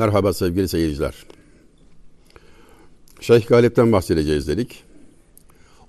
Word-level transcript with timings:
Merhaba 0.00 0.32
sevgili 0.32 0.68
seyirciler. 0.68 1.14
Şeyh 3.20 3.46
Galip'ten 3.46 3.92
bahsedeceğiz 3.92 4.48
dedik. 4.48 4.84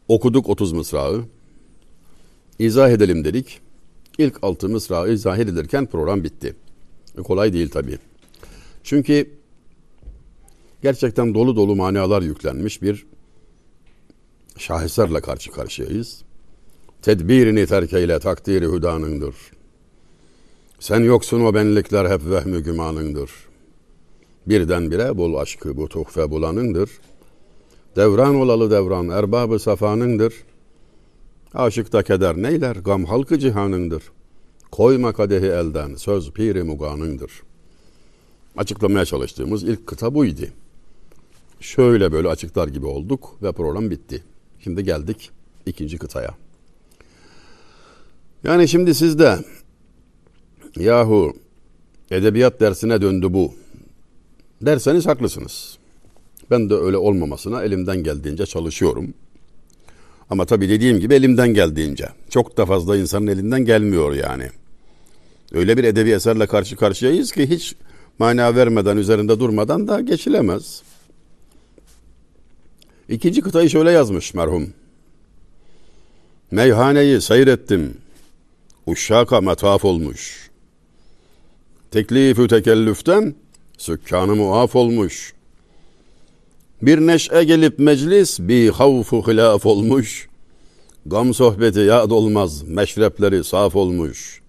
Okuduk 0.07 0.49
30 0.49 0.73
mısrağı. 0.73 1.23
İzah 2.59 2.89
edelim 2.89 3.25
dedik. 3.25 3.61
İlk 4.17 4.39
altı 4.41 4.69
mısrağı 4.69 5.13
izah 5.13 5.37
edilirken 5.37 5.85
program 5.85 6.23
bitti. 6.23 6.55
E, 7.17 7.21
kolay 7.21 7.53
değil 7.53 7.69
tabii. 7.69 7.97
Çünkü 8.83 9.29
gerçekten 10.83 11.33
dolu 11.33 11.55
dolu 11.55 11.75
manalar 11.75 12.21
yüklenmiş 12.21 12.81
bir 12.81 13.05
şaheserle 14.57 15.21
karşı 15.21 15.51
karşıyayız. 15.51 16.21
Tedbirini 17.01 17.67
terk 17.67 17.93
eyle 17.93 18.19
takdiri 18.19 18.67
hüdanındır. 18.67 19.35
Sen 20.79 20.99
yoksun 20.99 21.41
o 21.41 21.53
benlikler 21.53 22.09
hep 22.09 22.25
vehmü 22.25 22.63
gümanındır. 22.63 23.50
Birdenbire 24.47 25.17
bul 25.17 25.35
aşkı 25.35 25.77
bu 25.77 25.89
tuhfe 25.89 26.31
bulanındır. 26.31 26.89
Devran 27.95 28.35
olalı 28.35 28.71
devran 28.71 29.09
erbabı 29.09 29.59
safanındır. 29.59 30.33
Aşıkta 31.53 32.03
keder 32.03 32.37
neyler 32.37 32.75
gam 32.75 33.05
halkı 33.05 33.39
cihanındır. 33.39 34.03
Koyma 34.71 35.13
kadehi 35.13 35.45
elden 35.45 35.95
söz 35.95 36.31
piri 36.31 36.63
muganındır. 36.63 37.31
Açıklamaya 38.57 39.05
çalıştığımız 39.05 39.63
ilk 39.63 39.87
kıta 39.87 40.13
buydu. 40.13 40.45
Şöyle 41.59 42.11
böyle 42.11 42.27
açıklar 42.27 42.67
gibi 42.67 42.85
olduk 42.85 43.37
ve 43.43 43.51
program 43.51 43.89
bitti. 43.89 44.23
Şimdi 44.59 44.83
geldik 44.83 45.31
ikinci 45.65 45.97
kıtaya. 45.97 46.35
Yani 48.43 48.67
şimdi 48.67 48.95
sizde 48.95 49.39
yahu 50.75 51.33
edebiyat 52.11 52.59
dersine 52.59 53.01
döndü 53.01 53.33
bu 53.33 53.53
derseniz 54.61 55.07
haklısınız. 55.07 55.77
Ben 56.51 56.69
de 56.69 56.73
öyle 56.73 56.97
olmamasına 56.97 57.63
elimden 57.63 58.03
geldiğince 58.03 58.45
çalışıyorum. 58.45 59.13
Ama 60.29 60.45
tabii 60.45 60.69
dediğim 60.69 60.99
gibi 60.99 61.13
elimden 61.13 61.53
geldiğince. 61.53 62.09
Çok 62.29 62.57
da 62.57 62.65
fazla 62.65 62.97
insanın 62.97 63.27
elinden 63.27 63.65
gelmiyor 63.65 64.13
yani. 64.13 64.49
Öyle 65.53 65.77
bir 65.77 65.83
edebi 65.83 66.11
eserle 66.11 66.47
karşı 66.47 66.75
karşıyayız 66.75 67.31
ki 67.31 67.49
hiç 67.49 67.75
mana 68.19 68.55
vermeden, 68.55 68.97
üzerinde 68.97 69.39
durmadan 69.39 69.87
da 69.87 70.01
geçilemez. 70.01 70.81
İkinci 73.09 73.41
kıtayı 73.41 73.69
şöyle 73.69 73.91
yazmış 73.91 74.33
merhum. 74.33 74.73
Meyhaneyi 76.51 77.21
seyrettim. 77.21 77.97
Uşşaka 78.87 79.41
metaf 79.41 79.85
olmuş. 79.85 80.49
Teklifü 81.91 82.47
tekellüften 82.47 83.35
sükkanı 83.81 84.35
muaf 84.35 84.75
olmuş. 84.75 85.33
Bir 86.81 86.99
neşe 86.99 87.43
gelip 87.43 87.79
meclis 87.79 88.39
bir 88.39 88.69
havfu 88.69 89.27
hilaf 89.27 89.65
olmuş. 89.65 90.27
Gam 91.05 91.33
sohbeti 91.33 91.79
yad 91.79 92.11
olmaz, 92.11 92.63
meşrepleri 92.63 93.43
saf 93.43 93.75
olmuş. 93.75 94.41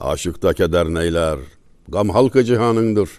Aşıkta 0.00 0.52
keder 0.52 0.86
neyler, 0.86 1.38
gam 1.88 2.08
halkı 2.08 2.44
cihanındır. 2.44 3.10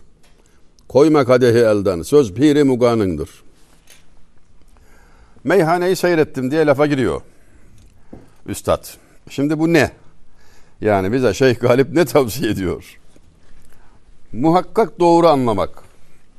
Koyma 0.89 1.25
kadehi 1.25 1.57
elden, 1.57 2.01
söz 2.01 2.33
piri 2.33 2.63
muganındır. 2.63 3.29
Meyhaneyi 5.43 5.95
seyrettim 5.95 6.51
diye 6.51 6.65
lafa 6.65 6.85
giriyor. 6.85 7.21
Üstad. 8.47 8.85
Şimdi 9.29 9.59
bu 9.59 9.73
ne? 9.73 9.91
Yani 10.81 11.13
bize 11.13 11.33
Şeyh 11.33 11.59
Galip 11.59 11.93
ne 11.93 12.05
tavsiye 12.05 12.51
ediyor? 12.51 12.99
Muhakkak 14.33 14.99
doğru 14.99 15.27
anlamak 15.27 15.83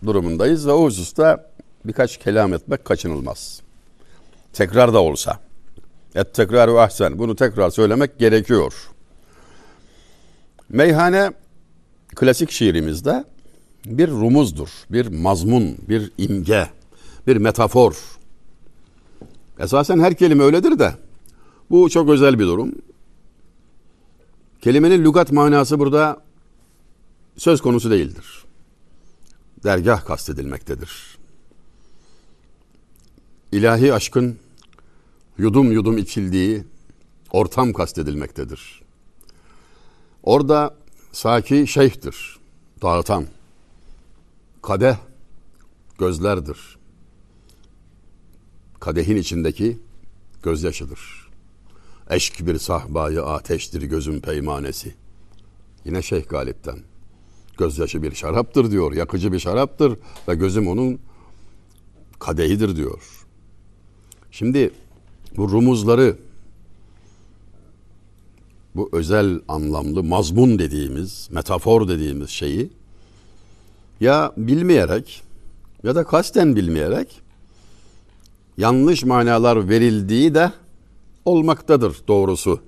durumundayız 0.07 0.67
ve 0.67 0.73
o 0.73 0.85
hususta 0.85 1.51
birkaç 1.85 2.17
kelam 2.17 2.55
etmek 2.55 2.85
kaçınılmaz. 2.85 3.63
Tekrar 4.53 4.95
da 4.95 5.03
olsa. 5.03 5.41
Et 6.15 6.35
tekrar 6.35 6.75
ve 6.75 6.81
ahsen. 6.81 7.19
Bunu 7.19 7.37
tekrar 7.37 7.71
söylemek 7.71 8.19
gerekiyor. 8.19 8.91
Meyhane 10.69 11.33
klasik 12.17 12.51
şiirimizde 12.51 13.25
bir 13.87 14.09
rumuzdur, 14.09 14.69
bir 14.91 15.07
mazmun, 15.07 15.77
bir 15.89 16.13
imge, 16.19 16.67
bir 17.27 17.37
metafor. 17.37 17.97
Esasen 19.59 20.01
her 20.01 20.15
kelime 20.15 20.45
öyledir 20.45 20.79
de 20.79 20.95
bu 21.71 21.91
çok 21.91 22.09
özel 22.09 22.39
bir 22.39 22.47
durum. 22.47 22.73
Kelimenin 24.61 25.05
lügat 25.05 25.33
manası 25.33 25.79
burada 25.79 26.23
söz 27.37 27.61
konusu 27.61 27.91
değildir. 27.91 28.45
Dergah 29.65 30.05
kastedilmektedir. 30.05 31.19
İlahi 33.53 33.95
aşkın 33.95 34.39
yudum 35.39 35.73
yudum 35.73 35.99
içildiği 35.99 36.65
ortam 37.31 37.73
kastedilmektedir. 37.73 38.83
Orada 40.23 40.75
saki 41.13 41.67
şeyhtir, 41.67 42.39
dağıtan. 42.83 43.27
Kadeh 44.63 44.97
gözlerdir. 45.99 46.79
Kadehin 48.81 49.17
içindeki 49.17 49.79
gözyaşıdır. 50.43 51.31
Eşk 52.11 52.47
bir 52.47 52.59
sahbayı 52.59 53.23
ateştir 53.23 53.83
gözün 53.83 54.21
peymanesi. 54.21 54.95
Yine 55.85 56.03
Şeyh 56.03 56.29
Galip'ten. 56.29 56.90
Gözyaşı 57.61 58.03
bir 58.03 58.15
şaraptır 58.15 58.71
diyor, 58.71 58.93
yakıcı 58.93 59.33
bir 59.33 59.39
şaraptır 59.39 59.99
ve 60.29 60.35
gözüm 60.35 60.69
onun 60.69 60.99
kadehidir 62.19 62.77
diyor. 62.77 63.27
Şimdi 64.31 64.71
bu 65.37 65.51
rumuzları 65.51 66.17
bu 68.75 68.89
özel 68.93 69.41
anlamlı 69.49 70.03
mazmun 70.03 70.59
dediğimiz, 70.59 71.29
metafor 71.33 71.89
dediğimiz 71.89 72.31
şeyi 72.31 72.71
ya 74.01 74.33
bilmeyerek 74.37 75.23
ya 75.83 75.95
da 75.95 76.05
kasten 76.05 76.57
bilmeyerek 76.57 77.21
yanlış 78.59 79.05
manalar 79.05 79.69
verildiği 79.69 80.35
de 80.35 80.53
olmaktadır 81.25 81.97
doğrusu. 82.09 82.61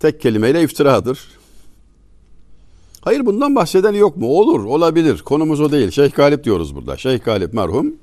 Tek 0.00 0.20
kelimeyle 0.20 0.62
iftiradır. 0.62 1.41
Hayır 3.02 3.26
bundan 3.26 3.54
bahseden 3.54 3.92
yok 3.92 4.16
mu? 4.16 4.26
Olur, 4.26 4.64
olabilir. 4.64 5.18
Konumuz 5.18 5.60
o 5.60 5.72
değil. 5.72 5.90
Şeyh 5.90 6.12
Galip 6.12 6.44
diyoruz 6.44 6.74
burada. 6.74 6.96
Şeyh 6.96 7.24
Galip 7.24 7.54
merhum 7.54 7.94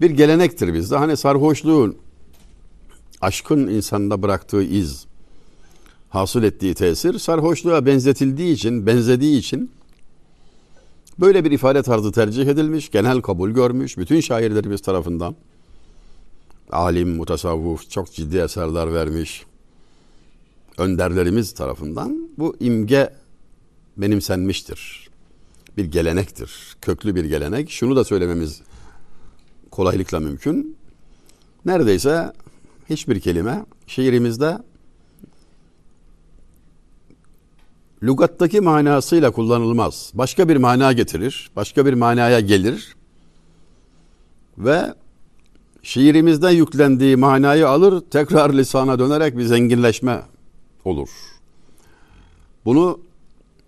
bir 0.00 0.10
gelenektir 0.10 0.74
bizde. 0.74 0.96
Hani 0.96 1.16
sarhoşluğun 1.16 1.96
aşkın 3.20 3.66
insanda 3.66 4.22
bıraktığı 4.22 4.62
iz, 4.62 5.06
hasıl 6.08 6.42
ettiği 6.42 6.74
tesir 6.74 7.18
sarhoşluğa 7.18 7.86
benzetildiği 7.86 8.54
için, 8.54 8.86
benzediği 8.86 9.38
için 9.38 9.70
böyle 11.20 11.44
bir 11.44 11.50
ifade 11.50 11.82
tarzı 11.82 12.12
tercih 12.12 12.46
edilmiş, 12.46 12.90
genel 12.90 13.20
kabul 13.20 13.50
görmüş 13.50 13.98
bütün 13.98 14.20
şairlerimiz 14.20 14.82
tarafından. 14.82 15.36
Alim, 16.72 17.16
mutasavvuf, 17.16 17.90
çok 17.90 18.12
ciddi 18.12 18.36
eserler 18.36 18.94
vermiş 18.94 19.44
önderlerimiz 20.78 21.54
tarafından 21.54 22.28
bu 22.38 22.56
imge 22.60 23.10
benimsenmiştir. 23.96 25.10
Bir 25.76 25.84
gelenektir, 25.84 26.76
köklü 26.82 27.14
bir 27.14 27.24
gelenek. 27.24 27.70
Şunu 27.70 27.96
da 27.96 28.04
söylememiz 28.04 28.60
kolaylıkla 29.70 30.20
mümkün. 30.20 30.76
Neredeyse 31.64 32.32
hiçbir 32.90 33.20
kelime 33.20 33.66
şiirimizde 33.86 34.58
lügattaki 38.02 38.60
manasıyla 38.60 39.30
kullanılmaz. 39.30 40.10
Başka 40.14 40.48
bir 40.48 40.56
mana 40.56 40.92
getirir, 40.92 41.50
başka 41.56 41.86
bir 41.86 41.94
manaya 41.94 42.40
gelir 42.40 42.96
ve 44.58 44.94
şiirimizde 45.82 46.50
yüklendiği 46.50 47.16
manayı 47.16 47.68
alır, 47.68 48.02
tekrar 48.10 48.52
lisana 48.52 48.98
dönerek 48.98 49.38
bir 49.38 49.44
zenginleşme 49.44 50.22
olur. 50.84 51.08
Bunu 52.64 53.00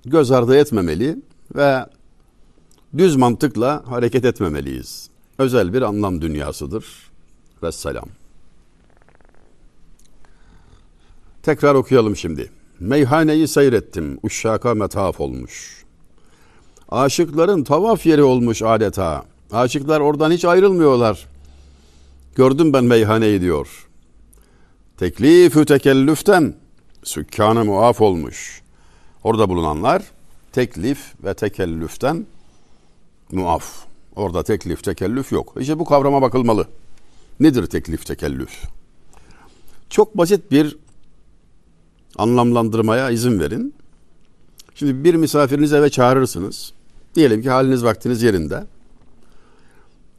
göz 0.07 0.31
ardı 0.31 0.57
etmemeli 0.57 1.19
ve 1.57 1.87
düz 2.99 3.17
mantıkla 3.17 3.83
hareket 3.87 4.25
etmemeliyiz. 4.25 5.11
Özel 5.39 5.73
bir 5.73 5.83
anlam 5.83 6.21
dünyasıdır. 6.21 7.11
Vesselam. 7.63 8.09
Tekrar 11.43 11.75
okuyalım 11.75 12.17
şimdi. 12.17 12.51
Meyhaneyi 12.81 13.49
seyrettim, 13.49 14.19
uşşaka 14.23 14.75
metaf 14.75 15.21
olmuş. 15.21 15.85
Aşıkların 16.89 17.65
tavaf 17.65 18.07
yeri 18.07 18.23
olmuş 18.23 18.63
adeta. 18.63 19.25
Aşıklar 19.53 20.01
oradan 20.01 20.31
hiç 20.31 20.45
ayrılmıyorlar. 20.45 21.27
Gördüm 22.35 22.73
ben 22.73 22.85
meyhaneyi 22.85 23.41
diyor. 23.41 23.89
Teklifü 24.97 25.65
tekellüften 25.65 26.55
sükkanı 27.03 27.65
muaf 27.65 28.01
olmuş. 28.01 28.63
Orada 29.27 29.49
bulunanlar 29.49 30.03
teklif 30.53 31.15
ve 31.25 31.35
tekellüften 31.35 32.27
muaf. 33.33 33.87
Orada 34.17 34.43
teklif, 34.43 34.85
tekellüf 34.85 35.33
yok. 35.33 35.55
İşte 35.61 35.79
bu 35.79 35.85
kavrama 35.85 36.23
bakılmalı. 36.23 36.69
Nedir 37.41 37.67
teklif, 37.67 38.07
tekellüf? 38.07 38.65
Çok 39.91 40.19
basit 40.19 40.51
bir 40.51 40.77
anlamlandırmaya 42.17 43.11
izin 43.11 43.41
verin. 43.41 43.75
Şimdi 44.75 45.05
bir 45.05 45.15
misafirinizi 45.15 45.77
eve 45.77 45.91
çağırırsınız. 45.91 46.73
Diyelim 47.15 47.43
ki 47.43 47.51
haliniz 47.51 47.85
vaktiniz 47.85 48.23
yerinde. 48.23 48.65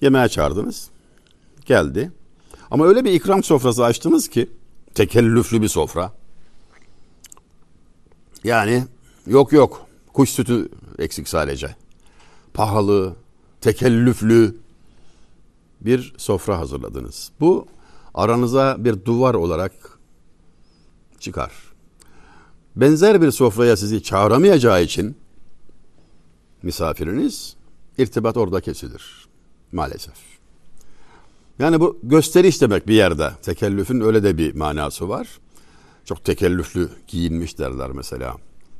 Yemeğe 0.01 0.29
çağırdınız. 0.29 0.89
Geldi. 1.65 2.11
Ama 2.71 2.87
öyle 2.87 3.05
bir 3.05 3.11
ikram 3.11 3.43
sofrası 3.43 3.85
açtınız 3.85 4.27
ki 4.27 4.49
tekellüflü 4.95 5.61
bir 5.61 5.67
sofra. 5.67 6.11
Yani 8.43 8.83
yok 9.27 9.51
yok 9.51 9.85
kuş 10.13 10.29
sütü 10.29 10.69
eksik 10.99 11.29
sadece. 11.29 11.75
Pahalı, 12.53 13.15
tekellüflü 13.61 14.55
bir 15.81 16.13
sofra 16.17 16.59
hazırladınız. 16.59 17.31
Bu 17.39 17.67
aranıza 18.13 18.75
bir 18.79 19.05
duvar 19.05 19.33
olarak 19.33 19.71
çıkar. 21.19 21.51
Benzer 22.75 23.21
bir 23.21 23.31
sofraya 23.31 23.77
sizi 23.77 24.03
çağıramayacağı 24.03 24.83
için 24.83 25.17
misafiriniz 26.63 27.55
irtibat 27.97 28.37
orada 28.37 28.61
kesilir 28.61 29.27
maalesef. 29.71 30.15
Yani 31.59 31.79
bu 31.79 31.99
gösteriş 32.03 32.61
demek 32.61 32.87
bir 32.87 32.93
yerde. 32.93 33.31
Tekellüfün 33.41 34.01
öyle 34.01 34.23
de 34.23 34.37
bir 34.37 34.55
manası 34.55 35.09
var. 35.09 35.27
Çok 36.05 36.23
tekellüflü 36.23 36.89
giyinmiş 37.07 37.59
derler 37.59 37.91
mesela. 37.91 38.35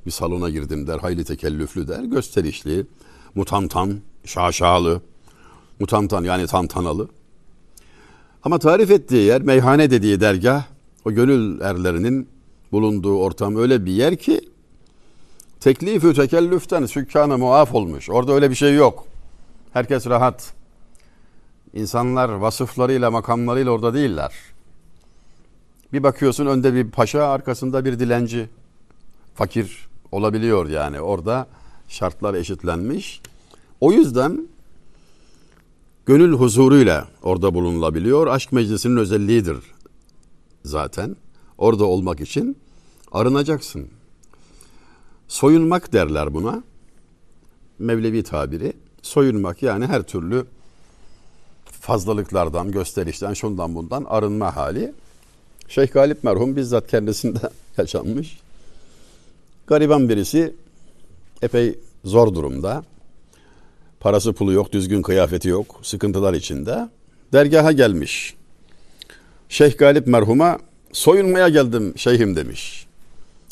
Bir 0.07 0.12
salona 0.12 0.50
girdim 0.50 0.88
der, 0.88 1.00
hayli 1.00 1.25
tekellüflü 1.25 1.88
der. 1.88 2.04
Gösterişli, 2.04 2.86
mutantan, 3.36 4.00
şaşalı. 4.25 5.01
Mutantan 5.80 6.24
yani 6.24 6.48
tantanalı. 6.48 7.07
Ama 8.44 8.59
tarif 8.59 8.92
ettiği 8.92 9.24
yer, 9.24 9.42
meyhane 9.42 9.92
dediği 9.92 10.19
dergah, 10.19 10.63
o 11.06 11.12
gönül 11.12 11.62
erlerinin 11.62 12.30
bulunduğu 12.71 13.18
ortam 13.18 13.56
öyle 13.56 13.86
bir 13.86 13.92
yer 13.92 14.15
ki 14.15 14.42
teklifü 15.59 16.13
tekellüften 16.13 16.86
sükkanı 16.86 17.38
muaf 17.38 17.75
olmuş. 17.75 18.10
Orada 18.10 18.33
öyle 18.33 18.50
bir 18.50 18.56
şey 18.56 18.75
yok. 18.75 19.06
Herkes 19.74 20.07
rahat. 20.07 20.53
İnsanlar 21.74 22.30
vasıflarıyla, 22.30 23.12
makamlarıyla 23.12 23.71
orada 23.71 23.94
değiller. 23.94 24.31
Bir 25.94 26.03
bakıyorsun 26.03 26.45
önde 26.45 26.74
bir 26.74 26.92
paşa, 26.92 27.24
arkasında 27.24 27.86
bir 27.86 28.00
dilenci. 28.00 28.50
Fakir 29.36 29.88
olabiliyor 30.12 30.69
yani. 30.69 31.01
Orada 31.01 31.48
şartlar 31.88 32.33
eşitlenmiş. 32.33 33.21
O 33.81 33.92
yüzden 33.92 34.48
gönül 36.06 36.33
huzuruyla 36.33 37.07
orada 37.24 37.54
bulunulabiliyor. 37.54 38.27
Aşk 38.27 38.51
meclisinin 38.51 38.98
özelliğidir 38.98 39.57
zaten. 40.65 41.15
Orada 41.57 41.86
olmak 41.86 42.19
için 42.19 42.57
arınacaksın. 43.12 43.88
Soyunmak 45.27 45.94
derler 45.94 46.33
buna. 46.33 46.63
Mevlevi 47.80 48.24
tabiri. 48.24 48.74
Soyunmak 49.01 49.63
yani 49.63 49.86
her 49.86 50.03
türlü 50.03 50.45
fazlalıklardan, 51.65 52.71
gösterişten, 52.71 53.33
şundan 53.33 53.75
bundan 53.75 54.03
arınma 54.03 54.56
hali. 54.56 54.94
Şeyh 55.68 55.94
Galip 55.94 56.24
merhum 56.24 56.56
bizzat 56.56 56.88
kendisinde 56.88 57.39
yaşanmış. 57.77 58.39
Gariban 59.68 60.10
birisi 60.10 60.56
epey 61.42 61.80
zor 62.04 62.36
durumda. 62.36 62.84
Parası 64.00 64.34
pulu 64.34 64.54
yok, 64.54 64.72
düzgün 64.72 65.02
kıyafeti 65.02 65.48
yok, 65.48 65.80
sıkıntılar 65.84 66.34
içinde. 66.34 66.90
Dergaha 67.34 67.72
gelmiş. 67.72 68.36
Şeyh 69.50 69.78
Galip 69.78 70.08
merhuma 70.08 70.58
soyunmaya 70.92 71.50
geldim 71.50 71.94
şeyhim 71.98 72.36
demiş. 72.36 72.88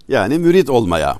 Yani 0.07 0.39
mürit 0.39 0.69
olmaya. 0.69 1.19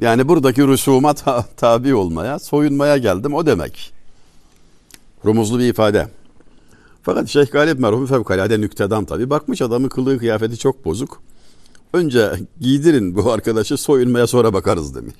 Yani 0.00 0.28
buradaki 0.28 0.66
rüsuma 0.66 1.14
ta- 1.14 1.46
tabi 1.56 1.94
olmaya, 1.94 2.38
soyunmaya 2.38 2.96
geldim 2.96 3.34
o 3.34 3.46
demek. 3.46 3.92
Rumuzlu 5.24 5.58
bir 5.58 5.68
ifade. 5.68 6.08
Fakat 7.02 7.28
Şeyh 7.28 7.50
Galip 7.50 7.78
merhum 7.78 8.06
fevkalade 8.06 8.60
nüktedan 8.60 9.04
tabi. 9.04 9.30
Bakmış 9.30 9.62
adamın 9.62 9.88
kılığı 9.88 10.18
kıyafeti 10.18 10.58
çok 10.58 10.84
bozuk. 10.84 11.22
Önce 11.94 12.32
giydirin 12.60 13.16
bu 13.16 13.32
arkadaşı 13.32 13.76
soyunmaya 13.76 14.26
sonra 14.26 14.52
bakarız 14.52 14.94
demiş. 14.94 15.14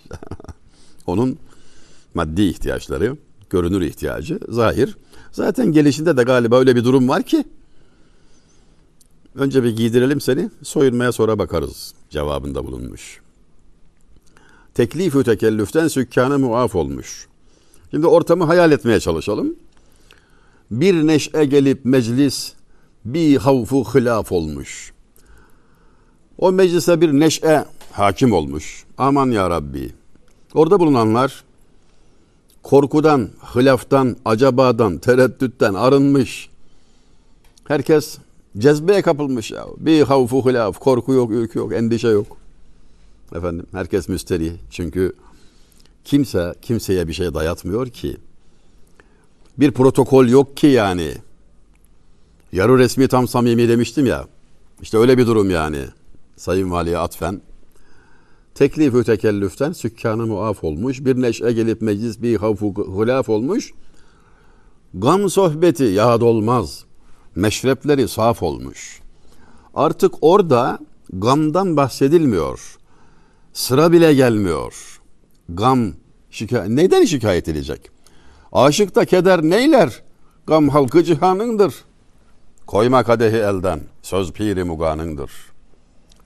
Onun 1.06 1.38
maddi 2.14 2.42
ihtiyaçları, 2.42 3.16
görünür 3.50 3.80
ihtiyacı 3.80 4.38
zahir. 4.48 4.96
Zaten 5.32 5.72
gelişinde 5.72 6.16
de 6.16 6.22
galiba 6.22 6.58
öyle 6.58 6.76
bir 6.76 6.84
durum 6.84 7.08
var 7.08 7.22
ki 7.22 7.44
önce 9.34 9.62
bir 9.64 9.76
giydirelim 9.76 10.20
seni 10.20 10.50
soyunmaya 10.62 11.12
sonra 11.12 11.38
bakarız 11.38 11.94
cevabında 12.10 12.66
bulunmuş. 12.66 13.20
Teklif-ü 14.74 15.24
tekellüften 15.24 15.88
sükkanı 15.88 16.38
muaf 16.38 16.74
olmuş. 16.74 17.26
Şimdi 17.90 18.06
ortamı 18.06 18.44
hayal 18.44 18.72
etmeye 18.72 19.00
çalışalım. 19.00 19.56
Bir 20.70 21.06
neşe 21.06 21.44
gelip 21.44 21.84
meclis 21.84 22.52
bir 23.04 23.36
havfu 23.36 23.84
hilaf 23.84 24.32
olmuş. 24.32 24.93
O 26.38 26.52
meclise 26.52 27.00
bir 27.00 27.12
neşe 27.12 27.64
hakim 27.92 28.32
olmuş. 28.32 28.84
Aman 28.98 29.30
ya 29.30 29.50
Rabbi. 29.50 29.92
Orada 30.54 30.80
bulunanlar 30.80 31.44
korkudan, 32.62 33.28
hilaftan, 33.54 34.16
acabadan, 34.24 34.98
tereddütten 34.98 35.74
arınmış. 35.74 36.48
Herkes 37.68 38.18
cezbeye 38.58 39.02
kapılmış 39.02 39.50
ya. 39.50 39.66
Bir 39.76 40.02
havfu 40.02 40.50
hilaf, 40.50 40.78
korku 40.78 41.12
yok, 41.12 41.30
ülkü 41.30 41.58
yok, 41.58 41.72
endişe 41.72 42.08
yok. 42.08 42.36
Efendim 43.34 43.66
herkes 43.72 44.08
müsteri. 44.08 44.52
Çünkü 44.70 45.12
kimse 46.04 46.54
kimseye 46.62 47.08
bir 47.08 47.12
şey 47.12 47.34
dayatmıyor 47.34 47.88
ki. 47.88 48.16
Bir 49.58 49.70
protokol 49.70 50.28
yok 50.28 50.56
ki 50.56 50.66
yani. 50.66 51.14
Yarı 52.52 52.78
resmi 52.78 53.08
tam 53.08 53.28
samimi 53.28 53.68
demiştim 53.68 54.06
ya. 54.06 54.26
İşte 54.82 54.98
öyle 54.98 55.18
bir 55.18 55.26
durum 55.26 55.50
yani. 55.50 55.84
Sayın 56.36 56.70
Vali'ye 56.70 56.98
atfen. 56.98 57.40
Teklif-ü 58.54 59.04
tekellüften 59.04 59.72
sükkanı 59.72 60.26
muaf 60.26 60.64
olmuş. 60.64 61.04
Bir 61.04 61.22
neşe 61.22 61.52
gelip 61.52 61.82
meclis 61.82 62.22
bir 62.22 62.36
havfu 62.36 62.74
hulaf 62.74 63.28
olmuş. 63.28 63.72
Gam 64.94 65.30
sohbeti 65.30 65.84
yad 65.84 66.20
olmaz. 66.20 66.84
Meşrepleri 67.34 68.08
saf 68.08 68.42
olmuş. 68.42 69.00
Artık 69.74 70.14
orada 70.20 70.78
gamdan 71.12 71.76
bahsedilmiyor. 71.76 72.78
Sıra 73.52 73.92
bile 73.92 74.14
gelmiyor. 74.14 75.00
Gam 75.48 75.92
şikayet, 76.30 76.68
neden 76.68 77.04
şikayet 77.04 77.48
edecek? 77.48 77.90
Aşıkta 78.52 79.04
keder 79.04 79.42
neyler? 79.42 80.02
Gam 80.46 80.68
halkı 80.68 81.04
cihanındır. 81.04 81.74
Koyma 82.66 83.04
kadehi 83.04 83.36
elden, 83.36 83.80
söz 84.02 84.32
piri 84.32 84.64
muganındır. 84.64 85.53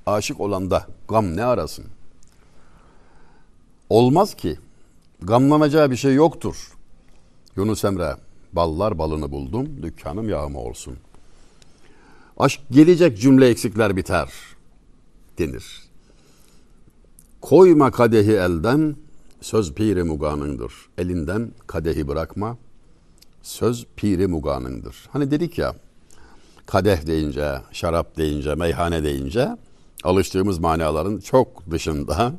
Aşık 0.09 0.41
olanda 0.41 0.87
gam 1.09 1.37
ne 1.37 1.45
arasın? 1.45 1.85
Olmaz 3.89 4.35
ki. 4.35 4.59
Gamlanacağı 5.23 5.91
bir 5.91 5.97
şey 5.97 6.15
yoktur. 6.15 6.73
Yunus 7.57 7.85
Emre, 7.85 8.17
ballar 8.53 8.99
balını 8.99 9.31
buldum, 9.31 9.83
dükkanım 9.83 10.29
yağma 10.29 10.59
olsun. 10.59 10.97
Aşk 12.39 12.61
gelecek 12.71 13.19
cümle 13.19 13.49
eksikler 13.49 13.97
biter 13.97 14.29
denir. 15.39 15.83
Koyma 17.41 17.91
kadehi 17.91 18.33
elden, 18.33 18.97
söz 19.41 19.75
piri 19.75 20.03
muganındır. 20.03 20.73
Elinden 20.99 21.53
kadehi 21.67 22.09
bırakma, 22.09 22.59
söz 23.43 23.87
piri 23.97 24.27
muganındır. 24.27 25.09
Hani 25.13 25.31
dedik 25.31 25.59
ya, 25.59 25.75
kadeh 26.67 27.07
deyince, 27.07 27.61
şarap 27.73 28.17
deyince, 28.17 28.55
meyhane 28.55 29.03
deyince 29.05 29.57
alıştığımız 30.05 30.59
manaların 30.59 31.19
çok 31.19 31.71
dışında 31.71 32.33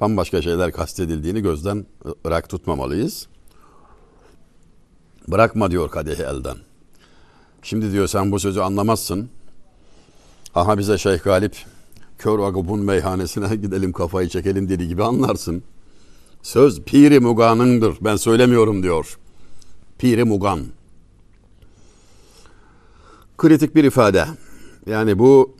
bambaşka 0.00 0.42
şeyler 0.42 0.72
kastedildiğini 0.72 1.42
gözden 1.42 1.86
ırak 2.26 2.48
tutmamalıyız. 2.48 3.26
Bırakma 5.28 5.70
diyor 5.70 5.90
kadehi 5.90 6.22
elden. 6.22 6.56
Şimdi 7.62 7.92
diyor 7.92 8.06
sen 8.06 8.32
bu 8.32 8.40
sözü 8.40 8.60
anlamazsın. 8.60 9.30
Aha 10.54 10.78
bize 10.78 10.98
Şeyh 10.98 11.22
Galip 11.22 11.56
Kör 12.18 12.38
Agup'un 12.38 12.80
meyhanesine 12.80 13.56
gidelim 13.62 13.92
kafayı 13.92 14.28
çekelim 14.28 14.68
dedi 14.68 14.88
gibi 14.88 15.04
anlarsın. 15.04 15.62
Söz 16.42 16.82
piri 16.82 17.20
muganındır. 17.20 17.96
Ben 18.00 18.16
söylemiyorum 18.16 18.82
diyor. 18.82 19.18
Piri 19.98 20.24
mugan. 20.24 20.60
Kritik 23.38 23.74
bir 23.74 23.84
ifade. 23.84 24.26
Yani 24.86 25.18
bu 25.18 25.56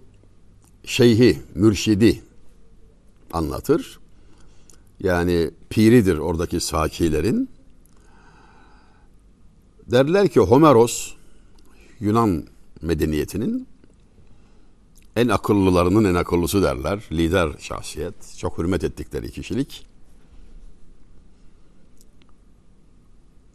şeyhi, 0.85 1.39
mürşidi 1.55 2.23
anlatır. 3.33 3.99
yani 5.01 5.51
piridir 5.71 6.19
oradaki 6.19 6.61
sakilerin. 6.61 7.49
Derler 9.87 10.29
ki 10.29 10.41
Homeros 10.41 11.13
Yunan 12.01 12.45
medeniyetinin 12.83 13.67
en 15.17 15.29
akıllılarının 15.29 16.05
en 16.05 16.15
akıllısı 16.15 16.63
derler. 16.63 17.05
Lider 17.13 17.49
şahsiyet. 17.59 18.15
Çok 18.39 18.59
hürmet 18.59 18.85
ettikleri 18.85 19.31
kişilik. 19.31 19.87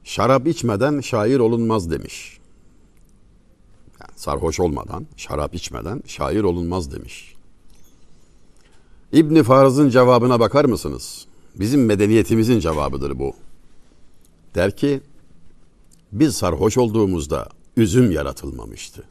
Şarap 0.03 0.48
içmeden 0.48 1.01
şair 1.01 1.39
olunmaz 1.39 1.91
demiş. 1.91 2.38
Sarhoş 4.18 4.60
olmadan, 4.60 5.08
şarap 5.18 5.56
içmeden 5.56 6.04
şair 6.08 6.44
olunmaz 6.44 6.92
demiş. 6.92 7.36
İbni 9.12 9.44
Farz'ın 9.44 9.90
cevabına 9.90 10.40
bakar 10.40 10.66
mısınız? 10.66 11.26
Bizim 11.56 11.86
medeniyetimizin 11.86 12.60
cevabıdır 12.60 13.20
bu. 13.20 13.34
Der 14.56 14.78
ki, 14.78 15.02
biz 16.12 16.36
sarhoş 16.36 16.78
olduğumuzda 16.78 17.50
üzüm 17.78 18.12
yaratılmamıştı. 18.12 19.04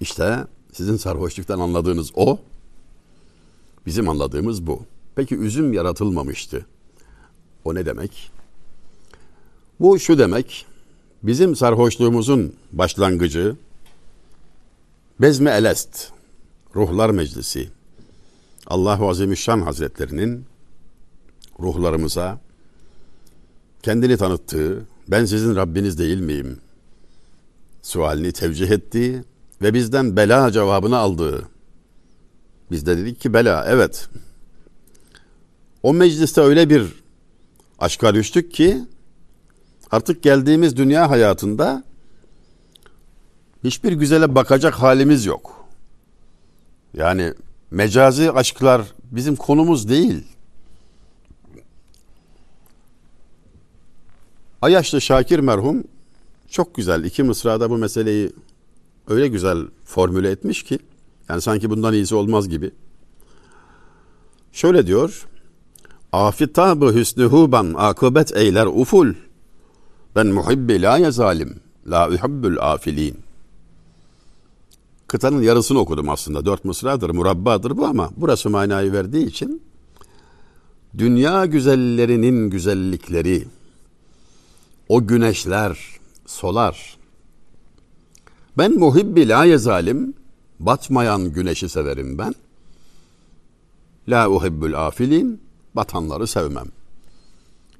İşte 0.00 0.46
sizin 0.72 0.96
sarhoşluktan 0.96 1.60
anladığınız 1.60 2.12
o, 2.14 2.38
bizim 3.86 4.08
anladığımız 4.08 4.66
bu. 4.66 4.82
Peki 5.14 5.36
üzüm 5.36 5.72
yaratılmamıştı. 5.72 6.66
O 7.64 7.74
ne 7.74 7.86
demek? 7.86 8.30
Bu 9.80 9.98
şu 9.98 10.18
demek, 10.18 10.66
bizim 11.22 11.56
sarhoşluğumuzun 11.56 12.52
başlangıcı 12.72 13.56
Bezme 15.20 15.50
Elest, 15.50 16.12
Ruhlar 16.76 17.10
Meclisi, 17.10 17.68
Allahu 18.66 19.08
Azimüşşan 19.08 19.60
Hazretlerinin 19.60 20.44
ruhlarımıza 21.60 22.40
kendini 23.82 24.16
tanıttığı, 24.16 24.86
ben 25.08 25.24
sizin 25.24 25.56
Rabbiniz 25.56 25.98
değil 25.98 26.20
miyim? 26.20 26.58
Sualini 27.82 28.32
tevcih 28.32 28.70
ettiği 28.70 29.24
ve 29.62 29.74
bizden 29.74 30.16
bela 30.16 30.52
cevabını 30.52 30.96
aldığı. 30.96 31.48
Biz 32.70 32.86
de 32.86 32.98
dedik 32.98 33.20
ki 33.20 33.32
bela, 33.32 33.64
evet. 33.68 34.08
O 35.82 35.94
mecliste 35.94 36.40
öyle 36.40 36.70
bir 36.70 36.86
aşka 37.78 38.14
düştük 38.14 38.52
ki 38.52 38.84
artık 39.90 40.22
geldiğimiz 40.22 40.76
dünya 40.76 41.10
hayatında 41.10 41.84
hiçbir 43.64 43.92
güzele 43.92 44.34
bakacak 44.34 44.74
halimiz 44.74 45.26
yok. 45.26 45.66
Yani 46.94 47.34
mecazi 47.70 48.32
aşklar 48.32 48.82
bizim 49.10 49.36
konumuz 49.36 49.88
değil. 49.88 50.24
Ayaşlı 54.62 55.00
Şakir 55.00 55.38
merhum 55.38 55.84
çok 56.50 56.74
güzel 56.74 57.04
iki 57.04 57.22
mısrada 57.22 57.70
bu 57.70 57.78
meseleyi 57.78 58.32
öyle 59.08 59.28
güzel 59.28 59.58
formüle 59.84 60.30
etmiş 60.30 60.62
ki 60.62 60.78
yani 61.28 61.40
sanki 61.40 61.70
bundan 61.70 61.94
iyisi 61.94 62.14
olmaz 62.14 62.48
gibi. 62.48 62.70
Şöyle 64.52 64.86
diyor. 64.86 65.26
Afitabı 66.12 66.94
hüsnü 66.94 67.52
ban 67.52 67.74
akıbet 67.78 68.36
eyler 68.36 68.66
uful. 68.66 69.14
Ben 70.16 70.26
muhibbi 70.26 70.82
la 70.82 70.98
yezalim. 70.98 71.60
La 71.86 72.08
uhibbül 72.08 72.58
afilin. 72.60 73.16
Kıtanın 75.06 75.42
yarısını 75.42 75.78
okudum 75.78 76.08
aslında. 76.08 76.44
Dört 76.44 76.64
mısradır, 76.64 77.10
murabbadır 77.10 77.76
bu 77.76 77.86
ama 77.86 78.10
burası 78.16 78.50
manayı 78.50 78.92
verdiği 78.92 79.26
için 79.26 79.62
dünya 80.98 81.46
güzellerinin 81.46 82.50
güzellikleri, 82.50 83.48
o 84.88 85.06
güneşler 85.06 85.78
solar. 86.26 86.96
Ben 88.58 88.78
muhibbi 88.78 89.28
la 89.28 89.44
yezalim, 89.44 90.14
batmayan 90.60 91.32
güneşi 91.32 91.68
severim 91.68 92.18
ben. 92.18 92.34
La 94.08 94.30
uhibbül 94.30 94.86
afilin, 94.86 95.40
batanları 95.74 96.26
sevmem. 96.26 96.66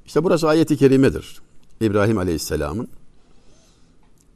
İşte 0.06 0.24
burası 0.24 0.48
ayeti 0.48 0.76
kerimedir. 0.76 1.40
İbrahim 1.80 2.18
Aleyhisselam'ın 2.18 2.88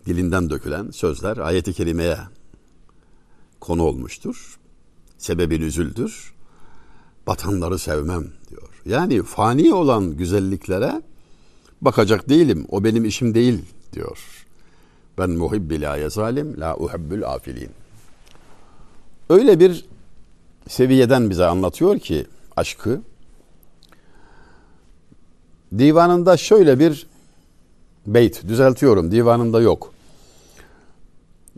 dilinden 0.07 0.51
dökülen 0.51 0.91
sözler 0.91 1.37
ayeti 1.37 1.73
kerimeye 1.73 2.19
konu 3.61 3.83
olmuştur. 3.83 4.59
Sebebin 5.19 5.61
üzüldür. 5.61 6.35
Batanları 7.27 7.79
sevmem 7.79 8.27
diyor. 8.51 8.69
Yani 8.87 9.23
fani 9.23 9.75
olan 9.75 10.17
güzelliklere 10.17 11.03
bakacak 11.81 12.29
değilim. 12.29 12.67
O 12.69 12.85
benim 12.85 13.05
işim 13.05 13.35
değil 13.35 13.65
diyor. 13.93 14.47
Ben 15.19 15.31
muhibbi 15.31 15.81
la 15.81 15.97
yezalim 15.97 16.61
la 16.61 16.77
uhibbül 16.77 17.27
afilin. 17.27 17.71
Öyle 19.29 19.61
bir 19.61 19.85
seviyeden 20.69 21.31
bize 21.31 21.45
anlatıyor 21.45 21.99
ki 21.99 22.27
aşkı. 22.57 23.01
Divanında 25.79 26.37
şöyle 26.37 26.79
bir 26.79 27.14
beyt 28.07 28.49
düzeltiyorum 28.49 29.11
divanında 29.11 29.61
yok. 29.61 29.93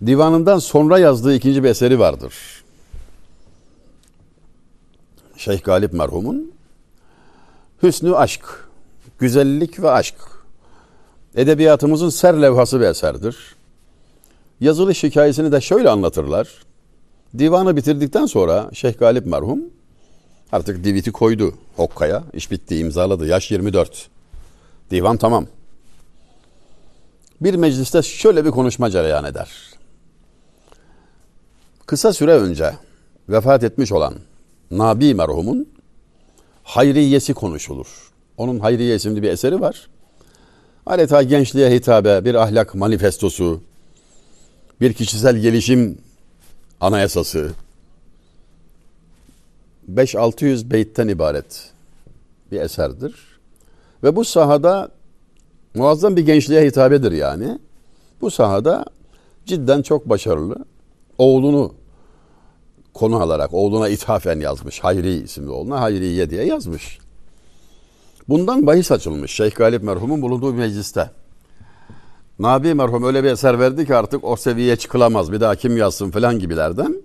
Divanından 0.07 0.59
sonra 0.59 0.99
yazdığı 0.99 1.35
ikinci 1.35 1.65
bir 1.65 1.69
eseri 1.69 1.99
vardır. 1.99 2.35
Şeyh 5.37 5.63
Galip 5.65 5.93
merhumun 5.93 6.53
Hüsnü 7.83 8.15
Aşk, 8.15 8.43
Güzellik 9.19 9.83
ve 9.83 9.91
Aşk. 9.91 10.15
Edebiyatımızın 11.35 12.09
ser 12.09 12.43
levhası 12.43 12.81
bir 12.81 12.85
eserdir. 12.85 13.37
Yazılış 14.61 15.03
hikayesini 15.03 15.53
de 15.53 15.61
şöyle 15.61 15.91
anlatırlar. 15.91 16.49
Divanı 17.39 17.77
bitirdikten 17.77 18.27
sonra 18.27 18.71
Şeyh 18.73 18.99
Galip 18.99 19.27
merhum 19.27 19.61
artık 20.53 20.85
diviti 20.85 21.13
koydu 21.13 21.55
Hokka'ya. 21.77 22.25
İş 22.33 22.51
bitti 22.51 22.77
imzaladı. 22.79 23.27
Yaş 23.27 23.51
24. 23.51 24.09
Divan 24.91 25.17
tamam. 25.17 25.47
Bir 27.41 27.55
mecliste 27.55 28.03
şöyle 28.03 28.45
bir 28.45 28.51
konuşma 28.51 28.91
cereyan 28.91 29.25
eder. 29.25 29.51
Kısa 31.87 32.13
süre 32.13 32.33
önce 32.33 32.73
vefat 33.29 33.65
etmiş 33.65 33.93
olan 33.93 34.15
Nabi 34.71 35.15
merhumun 35.15 35.69
Hayriyesi 36.63 37.35
konuşulur. 37.35 37.87
Onun 38.37 38.59
Hayriye 38.59 38.97
isimli 38.97 39.23
bir 39.23 39.31
eseri 39.31 39.61
var. 39.61 39.89
Adeta 40.87 41.23
gençliğe 41.23 41.71
hitabe, 41.71 42.25
bir 42.25 42.35
ahlak 42.35 42.75
manifestosu, 42.75 43.61
bir 44.81 44.93
kişisel 44.93 45.37
gelişim 45.37 45.99
anayasası, 46.81 47.51
5-600 49.95 50.71
beytten 50.71 51.09
ibaret 51.09 51.71
bir 52.53 52.61
eserdir. 52.61 53.15
Ve 54.03 54.17
bu 54.17 54.25
sahada 54.25 54.91
muazzam 55.77 56.17
bir 56.17 56.27
gençliğe 56.27 56.67
hitabedir 56.67 57.13
yani. 57.13 57.59
Bu 58.21 58.31
sahada 58.31 58.85
cidden 59.47 59.83
çok 59.83 60.09
başarılı. 60.09 60.57
Oğlunu 61.19 61.75
konu 62.95 63.21
alarak 63.21 63.55
oğluna 63.55 63.89
ithafen 63.89 64.41
yazmış. 64.41 64.81
Hayri 64.81 65.15
isimli 65.15 65.51
oğluna 65.51 65.81
Hayriye 65.81 66.31
diye 66.31 66.45
yazmış. 66.45 66.99
Bundan 68.29 68.67
bahis 68.67 68.93
açılmış 68.93 69.33
Şeyh 69.33 69.55
Galip 69.55 69.83
merhumun 69.83 70.23
bulunduğu 70.23 70.53
bir 70.53 70.59
mecliste. 70.59 71.11
Nabi 72.39 72.75
merhum 72.75 73.05
öyle 73.05 73.25
bir 73.25 73.29
eser 73.29 73.59
verdi 73.59 73.87
ki 73.87 73.95
artık 73.95 74.25
o 74.25 74.37
seviyeye 74.37 74.77
çıkılamaz. 74.77 75.33
Bir 75.33 75.41
daha 75.41 75.57
kim 75.57 75.77
yazsın 75.77 76.11
falan 76.11 76.39
gibilerden. 76.39 76.97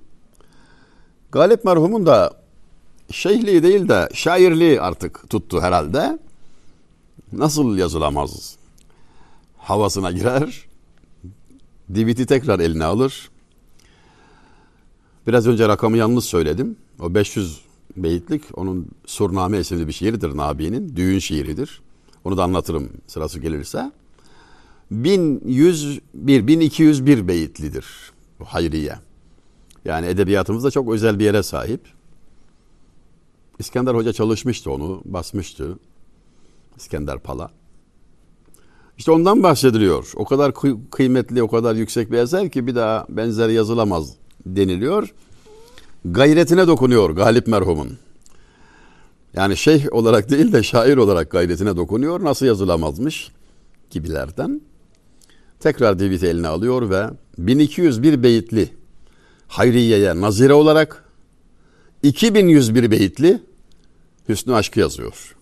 Galip 1.32 1.66
merhumun 1.66 2.06
da 2.06 2.34
şeyhliği 3.12 3.64
değil 3.64 3.90
de 3.90 4.10
şairliği 4.14 4.82
artık 4.82 5.30
tuttu 5.30 5.62
herhalde. 5.62 6.20
Nasıl 7.32 7.78
yazılamaz? 7.78 8.61
Havasına 9.62 10.12
girer. 10.12 10.66
Diviti 11.94 12.26
tekrar 12.26 12.60
eline 12.60 12.86
alır. 12.86 13.30
Biraz 15.28 15.48
önce 15.48 15.68
rakamı 15.68 15.98
yanlış 15.98 16.26
söyledim. 16.26 16.76
O 17.00 17.14
500 17.14 17.62
beyitlik 17.98 18.44
onun 18.54 18.88
Surname 19.06 19.60
isimli 19.60 19.88
bir 19.88 19.94
şiiridir 19.94 20.38
Nabi'nin. 20.38 20.96
Düğün 20.96 21.20
şiiridir. 21.20 21.82
Onu 22.24 22.38
da 22.38 22.44
anlatırım 22.44 22.90
sırası 23.08 23.40
gelirse. 23.40 23.92
1101, 24.92 26.48
1201 26.48 27.28
beyitlidir 27.28 27.86
bu 28.40 28.46
Hayriye. 28.46 28.96
Yani 29.86 30.08
edebiyatımızda 30.08 30.72
çok 30.72 30.92
özel 30.92 31.20
bir 31.20 31.26
yere 31.26 31.44
sahip. 31.44 31.82
İskender 33.60 33.96
Hoca 33.96 34.14
çalışmıştı 34.14 34.72
onu, 34.72 35.02
basmıştı. 35.06 35.80
İskender 36.78 37.20
Pala. 37.20 37.52
İşte 39.02 39.12
ondan 39.12 39.44
bahsediliyor. 39.44 40.12
O 40.16 40.26
kadar 40.26 40.54
kıymetli, 40.92 41.44
o 41.44 41.48
kadar 41.48 41.76
yüksek 41.76 42.12
bir 42.12 42.18
eser 42.18 42.50
ki 42.50 42.68
bir 42.68 42.76
daha 42.76 43.06
benzer 43.10 43.50
yazılamaz 43.50 44.14
deniliyor. 44.46 45.14
Gayretine 46.06 46.68
dokunuyor 46.68 47.10
Galip 47.10 47.48
merhumun. 47.48 47.98
Yani 49.34 49.58
şeyh 49.58 49.94
olarak 49.94 50.30
değil 50.30 50.54
de 50.54 50.64
şair 50.64 50.98
olarak 50.98 51.32
gayretine 51.32 51.76
dokunuyor. 51.76 52.24
Nasıl 52.24 52.46
yazılamazmış 52.46 53.32
gibilerden. 53.90 54.62
Tekrar 55.60 56.00
divit 56.00 56.24
eline 56.24 56.48
alıyor 56.48 56.90
ve 56.90 57.10
1201 57.38 58.24
beyitli 58.24 58.70
Hayriye'ye 59.48 60.22
nazire 60.22 60.54
olarak 60.54 61.06
2101 62.04 62.92
beyitli 62.92 63.42
Hüsnü 64.30 64.54
Aşk'ı 64.54 64.80
yazıyor. 64.80 65.36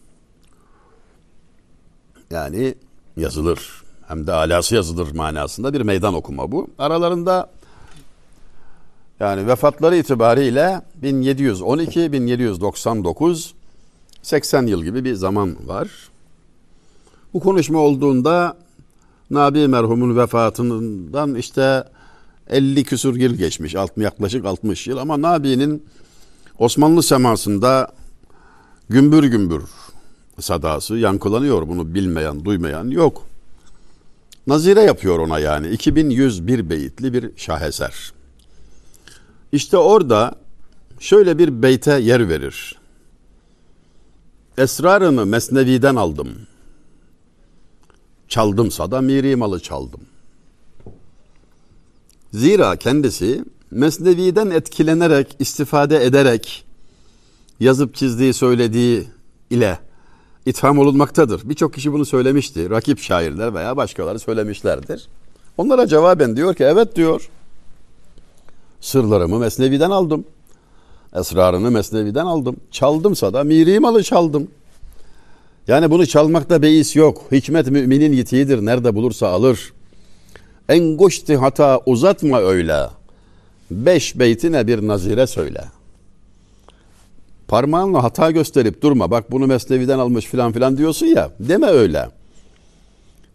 Yani 2.32 2.76
yazılır. 3.20 3.84
Hem 4.08 4.28
de 4.28 4.34
alası 4.34 4.76
yazılır 4.76 5.16
manasında 5.16 5.74
bir 5.74 5.82
meydan 5.82 6.14
okuma 6.14 6.52
bu. 6.52 6.68
Aralarında 6.78 7.50
yani 9.20 9.48
vefatları 9.48 9.96
itibariyle 9.96 10.82
1712, 10.96 12.12
1799, 12.12 13.54
80 14.22 14.68
yıl 14.68 14.84
gibi 14.84 15.06
bir 15.06 15.14
zaman 15.14 15.68
var. 15.68 15.90
Bu 17.34 17.40
konuşma 17.40 17.80
olduğunda 17.80 18.58
Nabi 19.30 19.68
merhumun 19.68 20.18
vefatından 20.18 21.36
işte 21.36 21.84
50 22.50 22.84
küsur 22.84 23.16
yıl 23.16 23.34
geçmiş. 23.34 23.74
Yaklaşık 23.74 24.46
60 24.46 24.88
yıl 24.88 24.98
ama 24.98 25.22
Nabi'nin 25.22 25.86
Osmanlı 26.60 27.04
semasında 27.04 27.92
gümbür 28.90 29.24
gümbür 29.24 29.64
sadası 30.42 30.96
yankılanıyor. 30.96 31.68
Bunu 31.68 31.94
bilmeyen, 31.94 32.46
duymayan 32.46 32.88
yok. 32.88 33.26
Nazire 34.48 34.82
yapıyor 34.82 35.20
ona 35.20 35.40
yani. 35.40 35.70
2101 35.70 36.70
beyitli 36.70 37.14
bir 37.14 37.32
şaheser. 37.38 38.14
İşte 39.52 39.78
orada 39.78 40.36
şöyle 41.00 41.38
bir 41.38 41.62
beyte 41.62 42.00
yer 42.00 42.30
verir. 42.30 42.80
Esrarını 44.58 45.26
Mesnevi'den 45.26 45.96
aldım. 45.96 46.30
Çaldımsa 48.28 48.92
da 48.92 49.02
miri 49.02 49.36
malı 49.36 49.60
çaldım. 49.60 50.02
Zira 52.34 52.76
kendisi 52.76 53.46
Mesnevi'den 53.72 54.50
etkilenerek, 54.50 55.36
istifade 55.40 56.06
ederek 56.06 56.66
yazıp 57.60 57.96
çizdiği, 57.96 58.34
söylediği 58.34 59.08
ile 59.50 59.80
itham 60.50 60.80
olunmaktadır. 60.80 61.42
Birçok 61.50 61.74
kişi 61.74 61.94
bunu 61.94 62.06
söylemişti. 62.06 62.70
Rakip 62.70 63.00
şairler 63.00 63.54
veya 63.54 63.78
başkaları 63.78 64.20
söylemişlerdir. 64.20 65.08
Onlara 65.58 65.88
cevaben 65.88 66.36
diyor 66.36 66.56
ki 66.56 66.64
evet 66.64 66.96
diyor. 66.96 67.30
Sırlarımı 68.82 69.40
Mesnevi'den 69.40 69.90
aldım. 69.90 70.26
Esrarını 71.16 71.72
Mesnevi'den 71.72 72.26
aldım. 72.26 72.58
Çaldımsa 72.72 73.34
da 73.34 73.44
miri 73.44 73.80
malı 73.80 74.04
çaldım. 74.04 74.48
Yani 75.68 75.92
bunu 75.92 76.06
çalmakta 76.06 76.62
beis 76.62 76.96
yok. 76.96 77.22
Hikmet 77.32 77.68
müminin 77.68 78.14
yitiğidir. 78.14 78.66
Nerede 78.66 78.96
bulursa 78.96 79.28
alır. 79.28 79.74
En 80.70 80.98
goşti 80.98 81.38
hata 81.38 81.82
uzatma 81.86 82.40
öyle. 82.42 82.88
Beş 83.72 84.20
beytine 84.20 84.68
bir 84.68 84.88
nazire 84.88 85.28
söyle. 85.28 85.64
Parmağınla 87.50 88.04
hata 88.04 88.32
gösterip 88.32 88.82
durma. 88.82 89.12
Bak 89.12 89.32
bunu 89.32 89.48
Mesnevi'den 89.48 90.00
almış 90.00 90.26
filan 90.26 90.52
filan 90.52 90.78
diyorsun 90.78 91.06
ya. 91.06 91.32
Deme 91.40 91.68
öyle. 91.68 92.10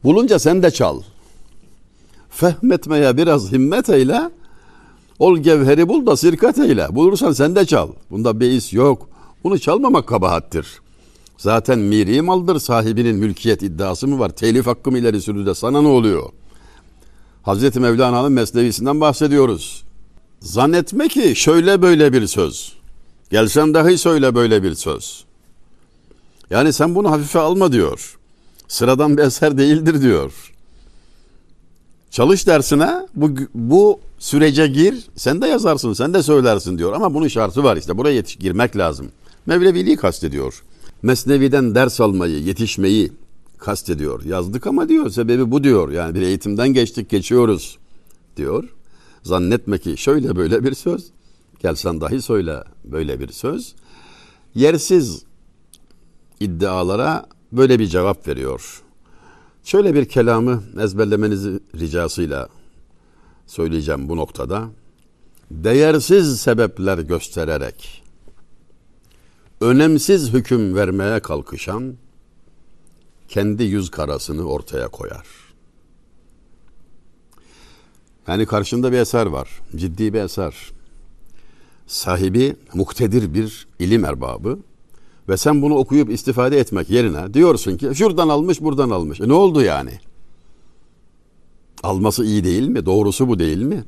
Bulunca 0.04 0.38
sen 0.38 0.62
de 0.62 0.70
çal. 0.70 1.00
Fehmetmeye 2.30 3.16
biraz 3.16 3.52
himmet 3.52 3.90
eyle. 3.90 4.30
Ol 5.18 5.38
gevheri 5.38 5.88
bul 5.88 6.06
da 6.06 6.16
sirkat 6.16 6.58
eyle. 6.58 6.86
Bulursan 6.90 7.32
sen 7.32 7.56
de 7.56 7.66
çal. 7.66 7.88
Bunda 8.10 8.40
beis 8.40 8.72
yok. 8.72 9.08
Bunu 9.44 9.58
çalmamak 9.58 10.06
kabahattir. 10.06 10.66
Zaten 11.38 11.78
miri 11.78 12.22
maldır 12.22 12.58
sahibinin 12.58 13.16
mülkiyet 13.16 13.62
iddiası 13.62 14.08
mı 14.08 14.18
var? 14.18 14.28
Telif 14.28 14.66
hakkı 14.66 14.90
mı 14.90 14.98
ileri 14.98 15.20
sürüde 15.20 15.54
sana 15.54 15.82
ne 15.82 15.88
oluyor? 15.88 16.30
Hazreti 17.42 17.80
Mevlana'nın 17.80 18.32
mesnevisinden 18.32 19.00
bahsediyoruz. 19.00 19.84
Zannetme 20.40 21.08
ki 21.08 21.36
şöyle 21.36 21.82
böyle 21.82 22.12
bir 22.12 22.26
söz. 22.26 22.83
Gelsen 23.34 23.74
dahi 23.74 23.98
söyle 23.98 24.34
böyle 24.34 24.62
bir 24.62 24.74
söz. 24.74 25.24
Yani 26.50 26.72
sen 26.72 26.94
bunu 26.94 27.10
hafife 27.10 27.38
alma 27.38 27.72
diyor. 27.72 28.18
Sıradan 28.68 29.16
bir 29.16 29.22
eser 29.22 29.58
değildir 29.58 30.02
diyor. 30.02 30.52
Çalış 32.10 32.46
dersine 32.46 33.06
bu, 33.14 33.30
bu 33.54 34.00
sürece 34.18 34.66
gir 34.66 35.04
sen 35.16 35.42
de 35.42 35.46
yazarsın 35.46 35.92
sen 35.92 36.14
de 36.14 36.22
söylersin 36.22 36.78
diyor. 36.78 36.92
Ama 36.92 37.14
bunun 37.14 37.28
şartı 37.28 37.64
var 37.64 37.76
işte 37.76 37.98
buraya 37.98 38.14
yetiş, 38.14 38.36
girmek 38.36 38.76
lazım. 38.76 39.08
Mevleviliği 39.46 39.96
kastediyor. 39.96 40.62
Mesnevi'den 41.02 41.74
ders 41.74 42.00
almayı, 42.00 42.42
yetişmeyi 42.42 43.12
kastediyor. 43.58 44.24
Yazdık 44.24 44.66
ama 44.66 44.88
diyor 44.88 45.10
sebebi 45.10 45.50
bu 45.50 45.64
diyor. 45.64 45.92
Yani 45.92 46.14
bir 46.14 46.22
eğitimden 46.22 46.68
geçtik 46.68 47.10
geçiyoruz 47.10 47.78
diyor. 48.36 48.64
Zannetme 49.22 49.78
ki 49.78 49.96
şöyle 49.96 50.36
böyle 50.36 50.64
bir 50.64 50.74
söz. 50.74 51.14
Gelsen 51.64 52.00
dahi 52.00 52.22
söyle 52.22 52.64
böyle 52.84 53.20
bir 53.20 53.28
söz. 53.28 53.74
Yersiz 54.54 55.24
iddialara 56.40 57.26
böyle 57.52 57.78
bir 57.78 57.86
cevap 57.86 58.28
veriyor. 58.28 58.82
Şöyle 59.62 59.94
bir 59.94 60.08
kelamı 60.08 60.62
ezberlemenizi 60.80 61.60
ricasıyla 61.74 62.48
söyleyeceğim 63.46 64.08
bu 64.08 64.16
noktada. 64.16 64.68
Değersiz 65.50 66.40
sebepler 66.40 66.98
göstererek 66.98 68.02
önemsiz 69.60 70.32
hüküm 70.32 70.74
vermeye 70.74 71.20
kalkışan 71.20 71.94
kendi 73.28 73.64
yüz 73.64 73.90
karasını 73.90 74.44
ortaya 74.48 74.88
koyar. 74.88 75.26
Yani 78.28 78.46
karşında 78.46 78.92
bir 78.92 78.98
eser 78.98 79.26
var. 79.26 79.60
Ciddi 79.76 80.14
bir 80.14 80.20
eser. 80.20 80.74
Sahibi 81.86 82.56
muktedir 82.74 83.34
bir 83.34 83.66
ilim 83.78 84.04
erbabı 84.04 84.58
ve 85.28 85.36
sen 85.36 85.62
bunu 85.62 85.74
okuyup 85.74 86.10
istifade 86.10 86.58
etmek 86.58 86.90
yerine 86.90 87.34
diyorsun 87.34 87.76
ki 87.76 87.90
şuradan 87.94 88.28
almış 88.28 88.60
buradan 88.60 88.90
almış. 88.90 89.20
E 89.20 89.28
ne 89.28 89.32
oldu 89.32 89.62
yani? 89.62 89.90
Alması 91.82 92.24
iyi 92.24 92.44
değil 92.44 92.68
mi? 92.68 92.86
Doğrusu 92.86 93.28
bu 93.28 93.38
değil 93.38 93.62
mi? 93.62 93.84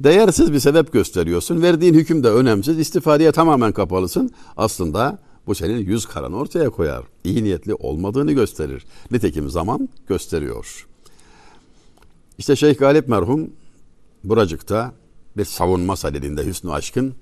Değersiz 0.00 0.52
bir 0.52 0.58
sebep 0.58 0.92
gösteriyorsun. 0.92 1.62
Verdiğin 1.62 1.94
hüküm 1.94 2.24
de 2.24 2.28
önemsiz. 2.28 2.78
İstifadeye 2.78 3.32
tamamen 3.32 3.72
kapalısın. 3.72 4.30
Aslında 4.56 5.18
bu 5.46 5.54
senin 5.54 5.78
yüz 5.78 6.06
karanı 6.06 6.36
ortaya 6.36 6.70
koyar. 6.70 7.04
İyi 7.24 7.44
niyetli 7.44 7.74
olmadığını 7.74 8.32
gösterir. 8.32 8.86
Nitekim 9.10 9.50
zaman 9.50 9.88
gösteriyor. 10.08 10.86
İşte 12.38 12.56
Şeyh 12.56 12.78
Galip 12.78 13.08
merhum 13.08 13.50
buracıkta 14.24 14.92
bir 15.38 15.44
savunma 15.44 15.96
sadedinde 15.96 16.46
Hüsnü 16.46 16.72
Aşk'ın 16.72 17.14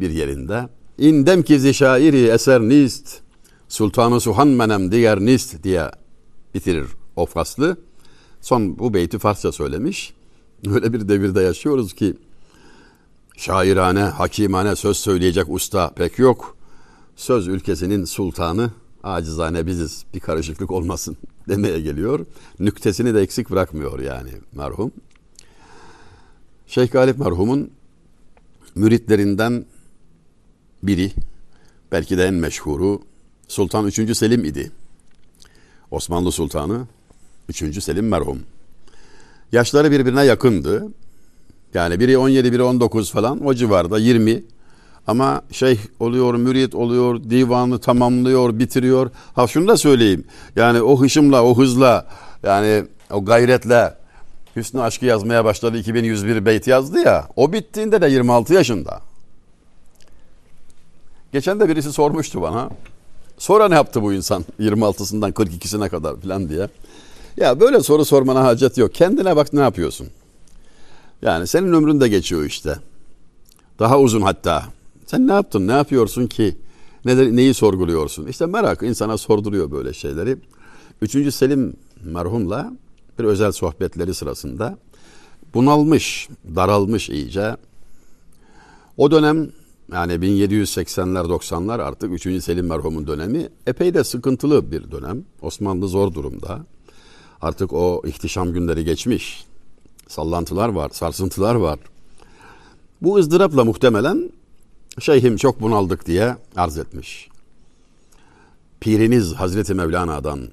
bir 0.00 0.10
yerinde 0.10 0.68
İndem 0.98 1.42
ki 1.42 1.74
şairi 1.74 2.26
eser 2.26 2.60
nist 2.60 3.20
Sultanı 3.68 4.20
Suhan 4.20 4.48
menem 4.48 4.92
diğer 4.92 5.20
nist 5.20 5.64
diye 5.64 5.90
bitirir 6.54 6.86
o 7.16 7.26
faslı. 7.26 7.76
Son 8.40 8.78
bu 8.78 8.94
beyti 8.94 9.18
Farsça 9.18 9.52
söylemiş. 9.52 10.14
Öyle 10.70 10.92
bir 10.92 11.08
devirde 11.08 11.40
yaşıyoruz 11.42 11.92
ki 11.92 12.14
şairane, 13.36 14.00
hakimane 14.00 14.76
söz 14.76 14.96
söyleyecek 14.96 15.46
usta 15.48 15.90
pek 15.90 16.18
yok. 16.18 16.56
Söz 17.16 17.48
ülkesinin 17.48 18.04
sultanı 18.04 18.70
acizane 19.02 19.66
biziz 19.66 20.04
bir 20.14 20.20
karışıklık 20.20 20.70
olmasın 20.70 21.16
demeye 21.48 21.80
geliyor. 21.80 22.26
Nüktesini 22.60 23.14
de 23.14 23.20
eksik 23.20 23.50
bırakmıyor 23.50 23.98
yani 24.00 24.30
merhum. 24.52 24.92
Şeyh 26.68 26.90
Galip 26.90 27.18
merhumun 27.18 27.70
müritlerinden 28.74 29.64
biri 30.82 31.12
belki 31.92 32.18
de 32.18 32.26
en 32.26 32.34
meşhuru 32.34 33.02
Sultan 33.48 33.86
3. 33.86 34.16
Selim 34.16 34.44
idi. 34.44 34.70
Osmanlı 35.90 36.32
Sultanı 36.32 36.86
3. 37.48 37.82
Selim 37.84 38.08
merhum. 38.08 38.38
Yaşları 39.52 39.90
birbirine 39.90 40.24
yakındı. 40.24 40.86
Yani 41.74 42.00
biri 42.00 42.18
17, 42.18 42.52
biri 42.52 42.62
19 42.62 43.12
falan 43.12 43.46
o 43.46 43.54
civarda 43.54 43.98
20. 43.98 44.42
Ama 45.06 45.42
şeyh 45.52 45.78
oluyor, 46.00 46.34
mürit 46.34 46.74
oluyor, 46.74 47.22
divanı 47.30 47.78
tamamlıyor, 47.78 48.58
bitiriyor. 48.58 49.10
Ha 49.34 49.46
şunu 49.46 49.68
da 49.68 49.76
söyleyeyim. 49.76 50.24
Yani 50.56 50.82
o 50.82 51.00
hışımla, 51.00 51.44
o 51.44 51.58
hızla, 51.58 52.06
yani 52.42 52.84
o 53.10 53.24
gayretle 53.24 53.94
Hüsnü 54.58 54.80
Aşkı 54.80 55.06
yazmaya 55.06 55.44
başladı. 55.44 55.78
2101 55.78 56.44
beyt 56.44 56.66
yazdı 56.66 56.98
ya. 56.98 57.28
O 57.36 57.52
bittiğinde 57.52 58.00
de 58.00 58.08
26 58.08 58.54
yaşında. 58.54 59.00
Geçen 61.32 61.60
de 61.60 61.68
birisi 61.68 61.92
sormuştu 61.92 62.42
bana. 62.42 62.70
Sonra 63.38 63.68
ne 63.68 63.74
yaptı 63.74 64.02
bu 64.02 64.12
insan 64.12 64.44
26'sından 64.60 65.32
42'sine 65.32 65.88
kadar 65.88 66.16
falan 66.20 66.48
diye. 66.48 66.68
Ya 67.36 67.60
böyle 67.60 67.80
soru 67.80 68.04
sormana 68.04 68.44
hacet 68.44 68.78
yok. 68.78 68.94
Kendine 68.94 69.36
bak 69.36 69.52
ne 69.52 69.60
yapıyorsun. 69.60 70.08
Yani 71.22 71.46
senin 71.46 71.72
ömrün 71.72 72.00
de 72.00 72.08
geçiyor 72.08 72.44
işte. 72.44 72.76
Daha 73.78 73.98
uzun 73.98 74.20
hatta. 74.22 74.64
Sen 75.06 75.28
ne 75.28 75.32
yaptın? 75.32 75.68
Ne 75.68 75.72
yapıyorsun 75.72 76.26
ki 76.26 76.56
Ne, 77.04 77.36
neyi 77.36 77.54
sorguluyorsun? 77.54 78.26
İşte 78.26 78.46
merak 78.46 78.82
insana 78.82 79.18
sorduruyor 79.18 79.70
böyle 79.70 79.92
şeyleri. 79.92 80.36
Üçüncü 81.02 81.32
Selim 81.32 81.76
merhumla 82.04 82.72
bir 83.18 83.24
özel 83.24 83.52
sohbetleri 83.52 84.14
sırasında 84.14 84.78
bunalmış, 85.54 86.28
daralmış 86.56 87.10
iyice. 87.10 87.56
O 88.96 89.10
dönem 89.10 89.50
yani 89.92 90.12
1780'ler 90.12 91.26
90'lar 91.26 91.82
artık 91.82 92.26
3. 92.26 92.44
Selim 92.44 92.66
merhumun 92.66 93.06
dönemi 93.06 93.48
epey 93.66 93.94
de 93.94 94.04
sıkıntılı 94.04 94.72
bir 94.72 94.90
dönem. 94.90 95.24
Osmanlı 95.42 95.88
zor 95.88 96.14
durumda. 96.14 96.66
Artık 97.42 97.72
o 97.72 98.02
ihtişam 98.06 98.52
günleri 98.52 98.84
geçmiş. 98.84 99.44
Sallantılar 100.08 100.68
var, 100.68 100.90
sarsıntılar 100.92 101.54
var. 101.54 101.78
Bu 103.02 103.16
ızdırapla 103.16 103.64
muhtemelen 103.64 104.30
şeyhim 105.00 105.36
çok 105.36 105.60
bunaldık 105.60 106.06
diye 106.06 106.36
arz 106.56 106.78
etmiş. 106.78 107.28
Piriniz 108.80 109.34
Hazreti 109.34 109.74
Mevlana'dan 109.74 110.48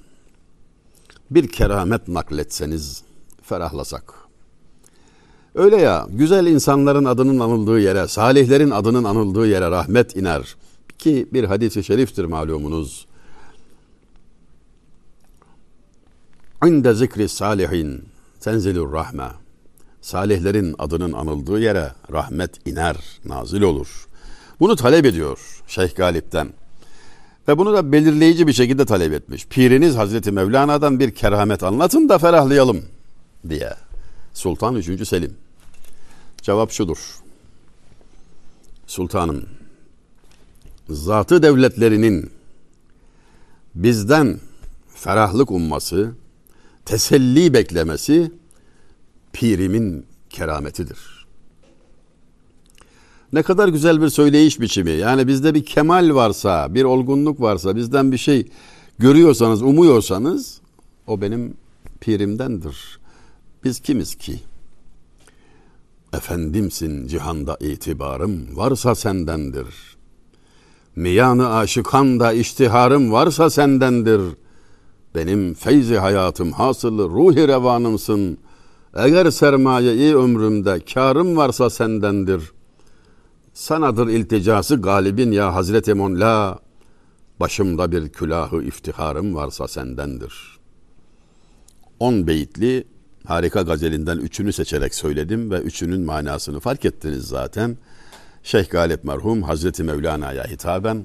bir 1.32 1.48
keramet 1.48 2.08
nakletseniz 2.08 3.04
ferahlasak. 3.42 4.14
Öyle 5.56 5.82
ya 5.82 6.08
güzel 6.10 6.48
insanların 6.48 7.06
adının 7.06 7.40
anıldığı 7.40 7.80
yere, 7.80 8.08
salihlerin 8.08 8.72
adının 8.72 9.04
anıldığı 9.04 9.48
yere 9.48 9.72
rahmet 9.72 10.16
iner. 10.16 10.56
Ki 10.98 11.28
bir 11.34 11.44
hadisi 11.44 11.84
şeriftir 11.84 12.26
malumunuz. 12.26 13.08
İnde 16.66 16.94
zikri 16.94 17.30
salihin 17.30 18.06
tenzilur 18.40 18.94
rahme. 18.94 19.28
Salihlerin 20.02 20.76
adının 20.80 21.14
anıldığı 21.14 21.60
yere 21.60 21.92
rahmet 22.12 22.68
iner, 22.68 22.98
nazil 23.26 23.62
olur. 23.62 24.08
Bunu 24.60 24.76
talep 24.76 25.06
ediyor 25.06 25.62
Şeyh 25.68 25.96
Galip'ten. 25.96 26.50
Ve 27.48 27.58
bunu 27.58 27.74
da 27.74 27.92
belirleyici 27.92 28.48
bir 28.48 28.54
şekilde 28.54 28.86
talep 28.86 29.14
etmiş. 29.14 29.48
Piriniz 29.48 29.96
Hazreti 29.96 30.32
Mevlana'dan 30.32 31.00
bir 31.00 31.12
keramet 31.12 31.64
anlatın 31.64 32.10
da 32.10 32.18
ferahlayalım 32.18 32.86
diye. 33.50 33.74
Sultan 34.34 34.76
3. 34.76 35.08
Selim. 35.08 35.38
Cevap 36.42 36.72
şudur. 36.72 37.16
Sultanım, 38.88 39.46
zatı 40.90 41.44
devletlerinin 41.44 42.32
bizden 43.76 44.40
ferahlık 44.96 45.52
umması, 45.52 46.12
teselli 46.86 47.54
beklemesi 47.54 48.32
pirimin 49.34 50.06
kerametidir. 50.30 51.15
Ne 53.34 53.44
kadar 53.44 53.68
güzel 53.68 54.02
bir 54.02 54.10
söyleyiş 54.10 54.62
biçimi. 54.62 54.92
Yani 54.92 55.28
bizde 55.28 55.54
bir 55.54 55.66
kemal 55.66 56.16
varsa, 56.16 56.76
bir 56.76 56.84
olgunluk 56.84 57.42
varsa, 57.42 57.76
bizden 57.76 58.12
bir 58.12 58.18
şey 58.18 58.48
görüyorsanız, 59.00 59.62
umuyorsanız 59.62 60.62
o 61.08 61.22
benim 61.22 61.54
pirimdendir. 62.02 63.00
Biz 63.64 63.80
kimiz 63.80 64.16
ki? 64.16 64.40
Efendimsin 66.14 67.08
cihanda 67.08 67.58
itibarım 67.60 68.58
varsa 68.58 68.96
sendendir. 68.96 69.96
Miyanı 70.96 71.56
aşıkan 71.56 72.20
da 72.20 72.34
iştiharım 72.34 73.12
varsa 73.12 73.50
sendendir. 73.50 74.22
Benim 75.16 75.54
feyzi 75.54 75.98
hayatım 75.98 76.52
hasılı 76.52 77.10
ruhi 77.10 77.48
revanımsın. 77.48 78.38
Eğer 78.96 79.32
sermaye-i 79.32 80.16
ömrümde 80.16 80.80
karım 80.94 81.38
varsa 81.38 81.70
sendendir. 81.70 82.42
Sanadır 83.56 84.08
ilticası 84.08 84.82
galibin 84.82 85.32
ya 85.32 85.56
Hazreti 85.56 85.94
Monla. 85.94 86.60
Başımda 87.40 87.92
bir 87.92 88.10
külahı 88.10 88.64
iftiharım 88.64 89.36
varsa 89.36 89.68
sendendir. 89.68 90.60
On 92.00 92.28
beyitli 92.28 92.88
harika 93.26 93.62
gazelinden 93.62 94.18
üçünü 94.18 94.54
seçerek 94.54 94.96
söyledim 94.96 95.52
ve 95.52 95.60
üçünün 95.60 96.02
manasını 96.02 96.60
fark 96.60 96.86
ettiniz 96.86 97.24
zaten. 97.24 97.78
Şeyh 98.44 98.70
Galip 98.70 99.04
merhum 99.04 99.44
Hazreti 99.44 99.84
Mevlana'ya 99.84 100.44
hitaben 100.44 101.04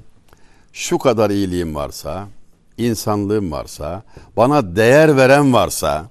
şu 0.72 0.98
kadar 0.98 1.30
iyiliğim 1.30 1.74
varsa, 1.74 2.28
insanlığım 2.78 3.52
varsa, 3.52 4.02
bana 4.36 4.76
değer 4.76 5.16
veren 5.16 5.52
varsa, 5.52 6.10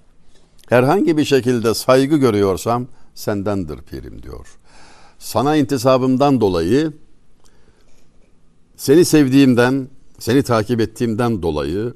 herhangi 0.69 1.17
bir 1.17 1.25
şekilde 1.25 1.73
saygı 1.73 2.17
görüyorsam 2.17 2.87
sendendir 3.15 3.77
pirim 3.81 4.23
diyor. 4.23 4.58
Sana 5.19 5.55
intisabımdan 5.55 6.41
dolayı, 6.41 6.93
seni 8.75 9.05
sevdiğimden, 9.05 9.87
seni 10.19 10.43
takip 10.43 10.81
ettiğimden 10.81 11.41
dolayı 11.41 11.93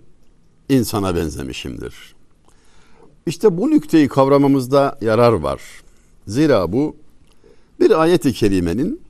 insana 0.69 1.15
benzemişimdir. 1.15 2.15
İşte 3.25 3.57
bu 3.57 3.69
nükteyi 3.69 4.07
kavramamızda 4.07 4.97
yarar 5.01 5.33
var. 5.33 5.61
Zira 6.27 6.71
bu 6.71 6.95
bir 7.79 8.01
ayet-i 8.01 8.33
kerimenin 8.33 9.01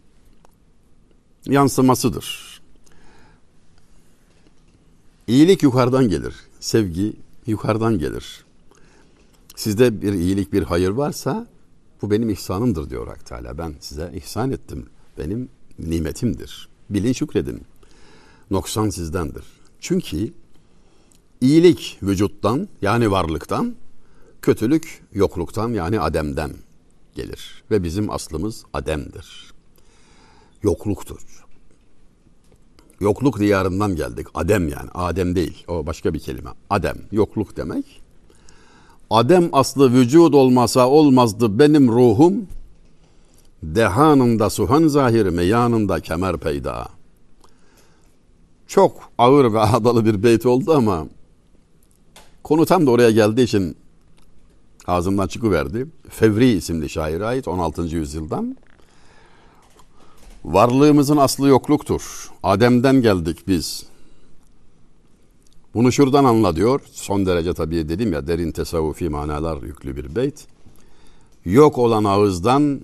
yansımasıdır. 1.46 2.62
İyilik 5.28 5.64
yukarıdan 5.64 6.08
gelir. 6.08 6.36
Sevgi 6.60 7.14
yukarıdan 7.48 8.00
gelir. 8.00 8.44
Sizde 9.56 10.02
bir 10.02 10.14
iyilik, 10.14 10.54
bir 10.54 10.64
hayır 10.64 10.90
varsa 10.90 11.48
bu 12.04 12.12
benim 12.12 12.30
ihsanımdır 12.30 12.90
diyor 12.90 13.08
Hak 13.08 13.26
Teala. 13.26 13.58
Ben 13.58 13.76
size 13.80 14.12
ihsan 14.16 14.52
ettim. 14.52 14.86
Benim 15.18 15.50
nimetimdir. 15.80 16.70
Bilin 16.90 17.14
şükredin. 17.14 17.62
Noksan 18.52 18.90
sizdendir. 18.90 19.44
Çünkü 19.80 20.34
iyilik 21.42 21.98
vücuttan 22.04 22.68
yani 22.82 23.12
varlıktan, 23.12 23.76
kötülük 24.42 25.04
yokluktan 25.14 25.70
yani 25.70 26.00
ademden 26.00 26.52
gelir. 27.16 27.64
Ve 27.72 27.84
bizim 27.84 28.10
aslımız 28.10 28.64
ademdir. 28.74 29.54
Yokluktur. 30.64 31.46
Yokluk 33.00 33.40
diyarından 33.40 33.96
geldik. 33.96 34.28
Adem 34.34 34.68
yani. 34.68 34.90
Adem 34.94 35.36
değil. 35.36 35.64
O 35.68 35.86
başka 35.86 36.14
bir 36.14 36.20
kelime. 36.20 36.50
Adem. 36.70 36.98
Yokluk 37.12 37.58
demek. 37.58 38.03
Adem 39.14 39.50
aslı 39.54 39.94
vücud 39.94 40.34
olmasa 40.34 40.90
olmazdı 40.90 41.60
benim 41.60 41.88
ruhum. 41.88 42.48
Dehanında 43.64 44.50
suhan 44.50 44.88
zahir 44.88 45.26
meyanında 45.26 46.00
kemer 46.00 46.38
peyda. 46.38 46.88
Çok 48.68 49.10
ağır 49.18 49.54
ve 49.54 49.60
ağdalı 49.60 50.06
bir 50.06 50.24
beyt 50.24 50.46
oldu 50.46 50.74
ama 50.74 51.06
konu 52.44 52.66
tam 52.66 52.88
da 52.88 52.92
oraya 52.92 53.12
geldiği 53.12 53.44
için 53.44 53.78
ağzımdan 54.88 55.28
çıkıverdi. 55.28 55.88
Fevri 56.10 56.52
isimli 56.52 56.90
şaire 56.90 57.26
ait 57.26 57.48
16. 57.48 57.82
yüzyıldan. 57.82 58.58
Varlığımızın 60.46 61.18
aslı 61.18 61.48
yokluktur. 61.48 62.32
Adem'den 62.44 63.02
geldik 63.02 63.48
biz. 63.48 63.93
Bunu 65.74 65.92
şuradan 65.92 66.24
anla 66.24 66.56
diyor. 66.56 66.82
Son 66.92 67.26
derece 67.26 67.54
tabii 67.54 67.90
dedim 67.90 68.14
ya 68.14 68.28
derin 68.28 68.52
tesavvufi 68.52 69.10
manalar 69.10 69.64
yüklü 69.64 69.96
bir 69.96 70.16
beyt. 70.16 70.48
Yok 71.46 71.78
olan 71.78 72.04
ağızdan 72.04 72.82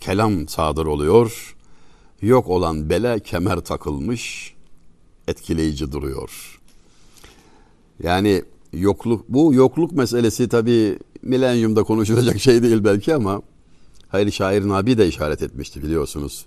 kelam 0.00 0.48
sadır 0.48 0.86
oluyor. 0.86 1.56
Yok 2.22 2.48
olan 2.48 2.90
bele 2.90 3.20
kemer 3.20 3.60
takılmış 3.60 4.54
etkileyici 5.28 5.92
duruyor. 5.92 6.60
Yani 8.02 8.42
yokluk 8.72 9.28
bu 9.28 9.54
yokluk 9.54 9.92
meselesi 9.92 10.48
tabii 10.48 10.98
milenyumda 11.22 11.82
konuşulacak 11.82 12.40
şey 12.40 12.62
değil 12.62 12.84
belki 12.84 13.14
ama 13.14 13.42
hayır 14.08 14.30
şair 14.30 14.68
Nabi 14.68 14.98
de 14.98 15.08
işaret 15.08 15.42
etmişti 15.42 15.82
biliyorsunuz. 15.82 16.46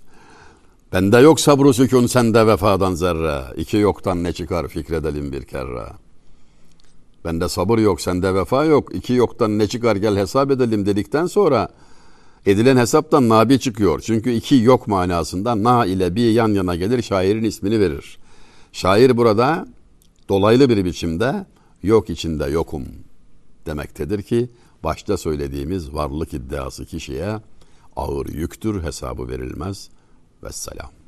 Bende 0.92 1.18
yok 1.18 1.40
sabru 1.40 1.74
sükun 1.74 2.06
sende 2.06 2.46
vefadan 2.46 2.94
zerre. 2.94 3.42
İki 3.56 3.76
yoktan 3.76 4.24
ne 4.24 4.32
çıkar 4.32 4.68
fikredelim 4.68 5.32
bir 5.32 5.42
kere. 5.42 5.86
Bende 7.24 7.48
sabır 7.48 7.78
yok 7.78 8.00
sende 8.00 8.34
vefa 8.34 8.64
yok. 8.64 8.94
İki 8.94 9.12
yoktan 9.12 9.58
ne 9.58 9.66
çıkar 9.66 9.96
gel 9.96 10.16
hesap 10.16 10.50
edelim 10.50 10.86
dedikten 10.86 11.26
sonra 11.26 11.68
edilen 12.46 12.76
hesaptan 12.76 13.28
nabi 13.28 13.60
çıkıyor. 13.60 14.00
Çünkü 14.00 14.32
iki 14.32 14.54
yok 14.56 14.88
manasında 14.88 15.62
na 15.62 15.86
ile 15.86 16.14
bir 16.14 16.30
yan 16.30 16.48
yana 16.48 16.76
gelir 16.76 17.02
şairin 17.02 17.44
ismini 17.44 17.80
verir. 17.80 18.18
Şair 18.72 19.16
burada 19.16 19.66
dolaylı 20.28 20.68
bir 20.68 20.84
biçimde 20.84 21.46
yok 21.82 22.10
içinde 22.10 22.44
yokum 22.44 22.84
demektedir 23.66 24.22
ki 24.22 24.50
başta 24.84 25.16
söylediğimiz 25.16 25.94
varlık 25.94 26.34
iddiası 26.34 26.86
kişiye 26.86 27.40
ağır 27.96 28.26
yüktür 28.26 28.82
hesabı 28.82 29.28
verilmez. 29.28 29.90
Vesselam. 30.42 31.01